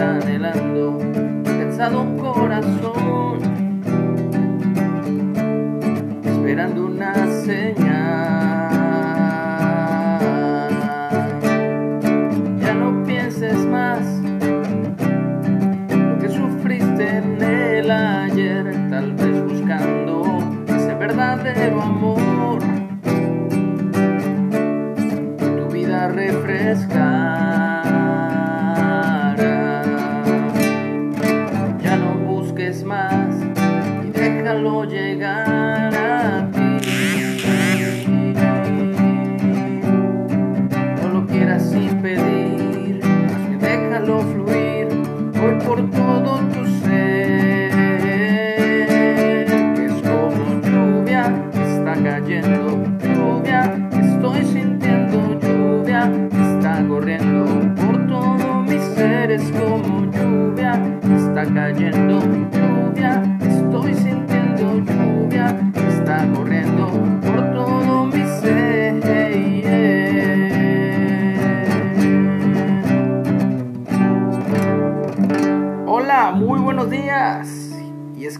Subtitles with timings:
[0.00, 0.98] está anhelando,
[1.44, 3.29] cansado corazón,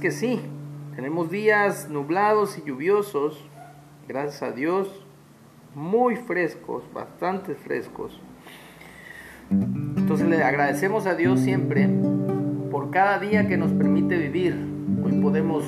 [0.01, 0.41] que sí,
[0.97, 3.45] tenemos días nublados y lluviosos,
[4.09, 5.05] gracias a Dios,
[5.75, 8.19] muy frescos, bastante frescos.
[9.51, 11.89] Entonces le agradecemos a Dios siempre
[12.71, 14.57] por cada día que nos permite vivir.
[15.05, 15.65] Hoy podemos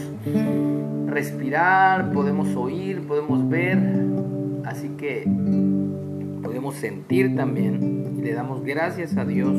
[1.07, 3.79] respirar, podemos oír, podemos ver,
[4.65, 5.25] así que
[6.43, 9.55] podemos sentir también y le damos gracias a Dios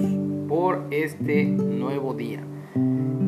[0.47, 2.41] por este nuevo día.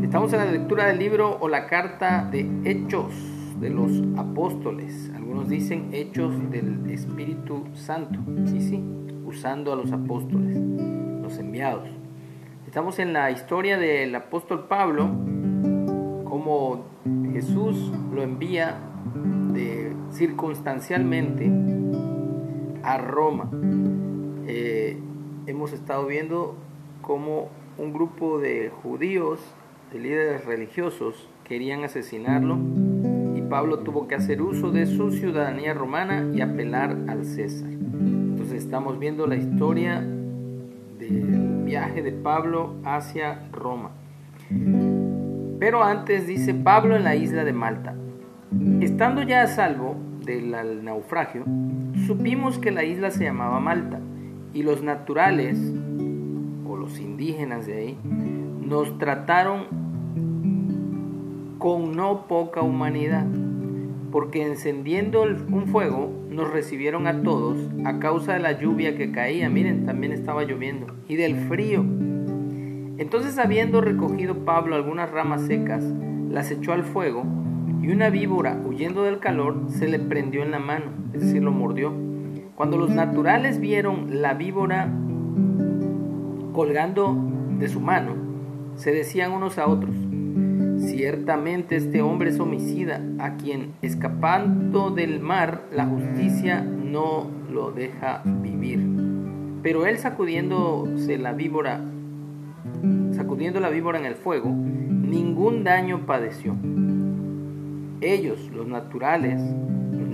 [0.05, 3.11] Estamos en la lectura del libro o la carta de Hechos
[3.59, 5.11] de los Apóstoles.
[5.15, 8.19] Algunos dicen Hechos del Espíritu Santo.
[8.45, 8.83] Sí, sí,
[9.25, 11.89] usando a los apóstoles, los enviados.
[12.67, 15.09] Estamos en la historia del apóstol Pablo,
[16.23, 16.85] como
[17.33, 18.77] Jesús lo envía
[20.11, 21.51] circunstancialmente
[22.83, 23.49] a Roma.
[24.47, 24.99] Eh,
[25.47, 26.55] hemos estado viendo
[27.01, 27.49] cómo
[27.79, 29.39] un grupo de judíos,
[29.91, 32.57] de líderes religiosos, querían asesinarlo
[33.35, 37.69] y Pablo tuvo que hacer uso de su ciudadanía romana y apelar al César.
[37.69, 40.01] Entonces estamos viendo la historia
[40.99, 43.91] del viaje de Pablo hacia Roma.
[45.59, 47.95] Pero antes dice Pablo en la isla de Malta.
[48.81, 51.43] Estando ya a salvo del naufragio,
[52.07, 53.99] supimos que la isla se llamaba Malta
[54.53, 55.59] y los naturales
[56.67, 57.97] o los indígenas de ahí
[58.65, 59.85] nos trataron
[61.59, 63.25] con no poca humanidad,
[64.11, 69.49] porque encendiendo un fuego nos recibieron a todos a causa de la lluvia que caía,
[69.49, 71.85] miren, también estaba lloviendo, y del frío.
[72.97, 75.83] Entonces habiendo recogido Pablo algunas ramas secas,
[76.29, 77.23] las echó al fuego,
[77.81, 81.51] y una víbora, huyendo del calor, se le prendió en la mano, es decir, lo
[81.51, 81.93] mordió.
[82.55, 84.91] Cuando los naturales vieron la víbora
[86.53, 87.15] colgando
[87.59, 88.24] de su mano,
[88.75, 89.95] se decían unos a otros,
[90.79, 98.21] ciertamente este hombre es homicida, a quien escapando del mar la justicia no lo deja
[98.25, 98.79] vivir.
[99.63, 101.81] Pero él sacudiéndose la víbora,
[103.13, 106.55] sacudiendo la víbora en el fuego, ningún daño padeció.
[108.01, 109.41] Ellos, los naturales,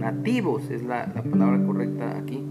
[0.01, 2.43] nativos es la, la palabra correcta aquí,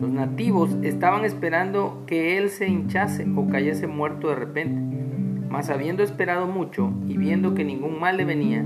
[0.00, 5.09] los nativos estaban esperando que él se hinchase o cayese muerto de repente.
[5.50, 8.64] Mas habiendo esperado mucho y viendo que ningún mal le venía,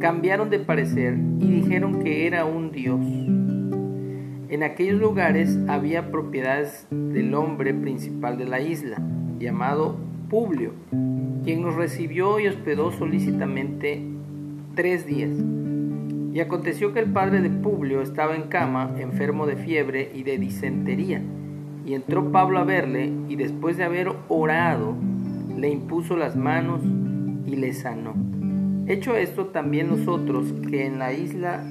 [0.00, 3.00] cambiaron de parecer y dijeron que era un dios.
[4.48, 8.96] En aquellos lugares había propiedades del hombre principal de la isla,
[9.38, 9.96] llamado
[10.30, 10.72] Publio,
[11.44, 14.02] quien nos recibió y hospedó solícitamente
[14.74, 15.32] tres días.
[16.32, 20.38] Y aconteció que el padre de Publio estaba en cama, enfermo de fiebre y de
[20.38, 21.22] disentería.
[21.84, 24.94] Y entró Pablo a verle, y después de haber orado,
[25.56, 26.82] le impuso las manos
[27.46, 28.14] y le sanó.
[28.86, 31.64] Hecho esto, también nosotros que en la isla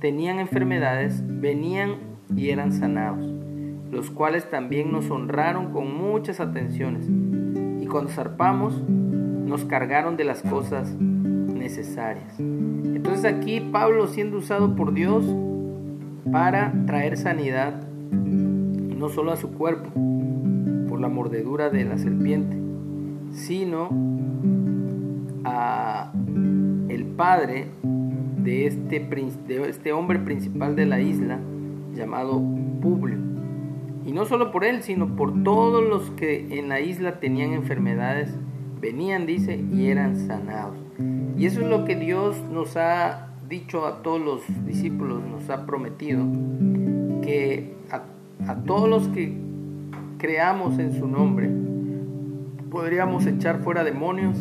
[0.00, 1.96] tenían enfermedades, venían
[2.34, 3.24] y eran sanados,
[3.90, 7.08] los cuales también nos honraron con muchas atenciones.
[7.80, 12.38] Y cuando zarpamos, nos cargaron de las cosas necesarias.
[12.38, 15.24] Entonces aquí Pablo siendo usado por Dios
[16.32, 17.74] para traer sanidad,
[18.10, 19.90] no solo a su cuerpo,
[20.88, 22.65] por la mordedura de la serpiente,
[23.36, 23.90] sino
[25.44, 26.10] a
[26.88, 27.68] el padre
[28.38, 29.00] de este,
[29.46, 31.38] de este hombre principal de la isla,
[31.94, 32.42] llamado
[32.80, 33.18] Publio.
[34.06, 38.34] Y no solo por él, sino por todos los que en la isla tenían enfermedades,
[38.80, 40.78] venían, dice, y eran sanados.
[41.36, 45.66] Y eso es lo que Dios nos ha dicho a todos los discípulos, nos ha
[45.66, 46.24] prometido,
[47.22, 48.02] que a,
[48.50, 49.36] a todos los que
[50.18, 51.50] creamos en su nombre,
[52.76, 54.36] podríamos echar fuera demonios,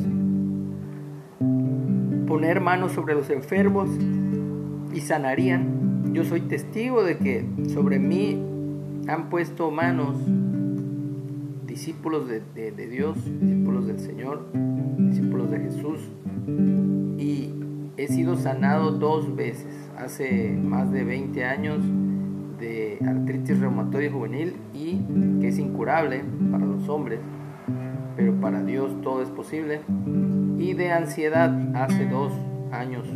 [2.27, 3.89] poner manos sobre los enfermos
[4.93, 6.13] y sanarían.
[6.13, 8.37] Yo soy testigo de que sobre mí
[9.07, 10.17] han puesto manos
[11.65, 14.45] discípulos de, Dios, discípulos del Señor,
[14.97, 15.99] discípulos de Jesús.
[17.17, 17.53] Y
[17.95, 21.79] he sido sanado dos veces, hace más de 20 años
[22.59, 24.99] de artritis reumatoide juvenil y
[25.39, 27.21] que es incurable para los hombres,
[28.15, 29.81] pero para Dios todo es posible.
[30.57, 32.31] Y de ansiedad hace dos
[32.71, 33.07] años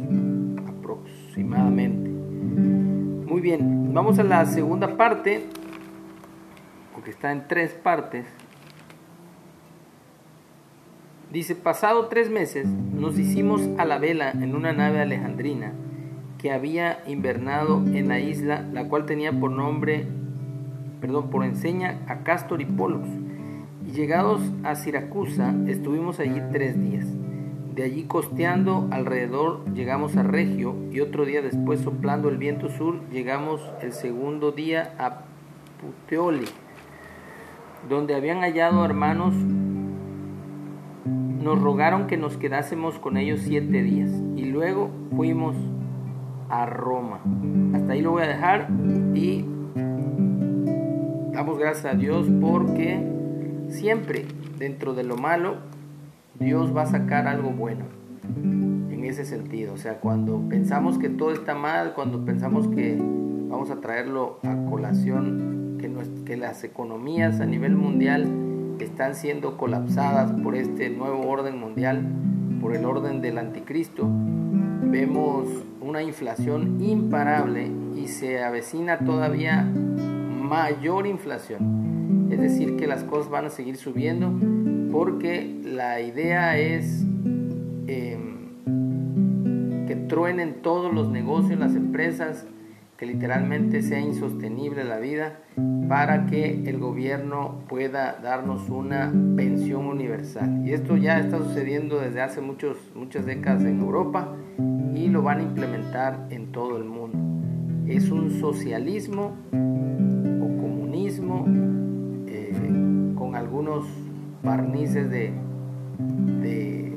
[0.67, 2.09] aproximadamente.
[2.09, 5.45] Muy bien, vamos a la segunda parte,
[6.93, 8.25] porque está en tres partes.
[11.31, 15.73] Dice, pasado tres meses nos hicimos a la vela en una nave alejandrina
[16.39, 20.07] que había invernado en la isla, la cual tenía por nombre,
[21.01, 23.07] perdón, por enseña a Castor y Polos.
[23.93, 27.07] Llegados a Siracusa, estuvimos allí tres días.
[27.73, 32.99] De allí costeando alrededor llegamos a Regio y otro día después soplando el viento sur
[33.09, 35.23] llegamos el segundo día a
[35.81, 36.45] Puteoli,
[37.89, 39.33] donde habían hallado hermanos
[41.05, 45.55] nos rogaron que nos quedásemos con ellos siete días y luego fuimos
[46.49, 47.21] a Roma.
[47.73, 48.67] Hasta ahí lo voy a dejar
[49.15, 49.45] y
[51.33, 53.18] damos gracias a Dios porque
[53.69, 54.25] siempre
[54.57, 55.57] dentro de lo malo
[56.39, 57.85] Dios va a sacar algo bueno
[58.43, 59.73] en ese sentido.
[59.73, 64.55] O sea, cuando pensamos que todo está mal, cuando pensamos que vamos a traerlo a
[64.69, 65.77] colación,
[66.25, 72.05] que, las economías a nivel mundial están siendo colapsadas por este nuevo orden mundial,
[72.61, 74.07] por el orden del anticristo,
[74.83, 75.47] vemos
[75.81, 81.88] una inflación imparable y se avecina todavía mayor inflación.
[82.41, 84.33] Es decir, que las cosas van a seguir subiendo
[84.93, 87.05] porque la idea es
[87.87, 88.55] em,
[89.85, 92.47] que truenen todos los negocios, las empresas,
[92.95, 95.41] que literalmente sea insostenible la vida
[95.89, 100.65] para que el gobierno pueda darnos una pensión universal.
[100.65, 104.33] Y esto ya está sucediendo desde hace muchos, muchas décadas en Europa
[104.95, 107.17] y lo van a implementar en todo el mundo.
[107.85, 111.45] Es un socialismo o comunismo
[113.49, 113.85] algunos
[114.43, 115.33] barnices de,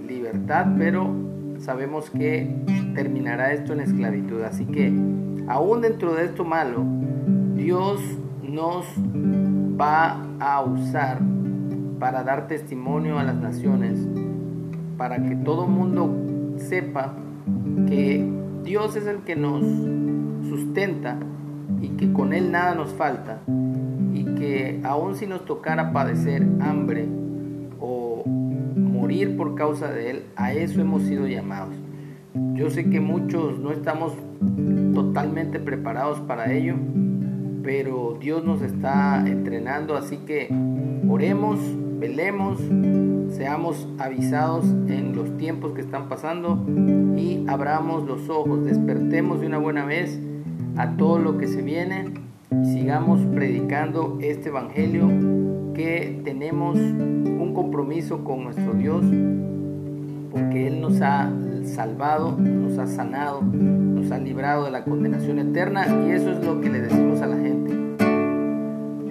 [0.06, 1.10] libertad, pero
[1.58, 2.54] sabemos que
[2.94, 4.42] terminará esto en esclavitud.
[4.42, 4.92] Así que
[5.48, 6.84] aún dentro de esto malo,
[7.56, 8.00] Dios
[8.42, 8.84] nos
[9.80, 11.20] va a usar
[11.98, 14.06] para dar testimonio a las naciones,
[14.98, 16.14] para que todo mundo
[16.58, 17.14] sepa
[17.88, 18.28] que
[18.62, 19.62] Dios es el que nos
[20.48, 21.16] sustenta
[21.80, 23.40] y que con Él nada nos falta
[24.42, 27.06] que aun si nos tocara padecer hambre
[27.78, 31.76] o morir por causa de Él, a eso hemos sido llamados.
[32.54, 34.14] Yo sé que muchos no estamos
[34.94, 36.74] totalmente preparados para ello,
[37.62, 40.52] pero Dios nos está entrenando, así que
[41.08, 41.60] oremos,
[42.00, 42.58] velemos,
[43.28, 46.66] seamos avisados en los tiempos que están pasando
[47.16, 50.20] y abramos los ojos, despertemos de una buena vez
[50.76, 52.31] a todo lo que se viene
[52.72, 55.08] sigamos predicando este evangelio
[55.74, 59.04] que tenemos un compromiso con nuestro Dios
[60.32, 61.30] porque Él nos ha
[61.64, 66.60] salvado, nos ha sanado, nos ha librado de la condenación eterna y eso es lo
[66.60, 67.52] que le decimos a la gente.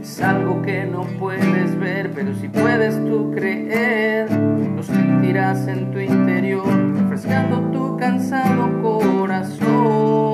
[0.02, 4.32] Es algo que no puedes ver, pero si puedes tú creer,
[4.76, 10.31] lo sentirás en tu interior, refrescando tu cansado corazón.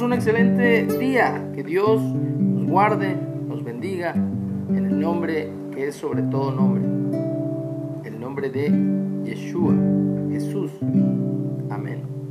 [0.00, 1.50] un excelente día.
[1.54, 3.14] Que Dios nos guarde,
[3.46, 6.82] nos bendiga en el nombre que es sobre todo nombre.
[8.04, 8.70] El nombre de
[9.24, 9.74] Yeshua,
[10.30, 10.70] Jesús.
[11.68, 12.21] Amén.